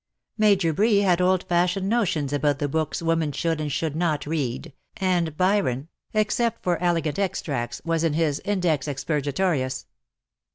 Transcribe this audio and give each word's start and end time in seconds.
Major 0.35 0.73
Bree 0.73 0.97
had 1.01 1.21
old 1.21 1.43
fashioned 1.43 1.87
notions 1.87 2.33
about 2.33 2.57
the 2.57 2.67
books 2.67 3.03
women 3.03 3.31
should 3.31 3.61
and 3.61 3.71
should 3.71 3.95
not 3.95 4.25
read, 4.25 4.73
and 4.97 5.37
Byron, 5.37 5.89
174 6.13 6.17
IN 6.17 6.17
SOCIETY. 6.17 6.21
except 6.21 6.63
for 6.63 6.83
elegant 6.83 7.19
extracts, 7.19 7.81
was 7.85 8.03
in 8.03 8.13
his 8.13 8.39
Index 8.39 8.87
expurga 8.87 9.31
torius. 9.31 9.85